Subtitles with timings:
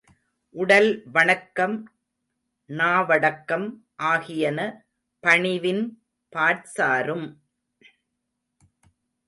[0.55, 1.75] உடல் வணக்கம்
[2.69, 3.67] நாவடக்கம்
[4.03, 4.59] ஆகியன
[5.23, 5.83] பணிவின்
[6.33, 7.27] பாற்சாரும்!